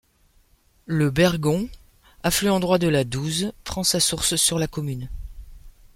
[0.87, 1.69] Le Bergon,
[2.23, 5.11] affluent droit de la Douze, prend sa source sur la commune.